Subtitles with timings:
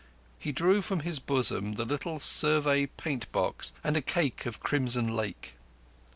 [0.39, 5.15] He drew from his bosom the little Survey paint box and a cake of crimson
[5.15, 5.53] lake.